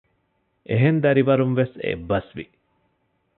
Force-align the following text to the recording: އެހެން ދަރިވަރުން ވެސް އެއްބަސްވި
އެހެން 0.69 0.99
ދަރިވަރުން 1.03 1.53
ވެސް 1.59 1.75
އެއްބަސްވި 1.83 2.45